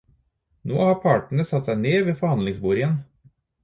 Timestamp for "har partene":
0.85-1.47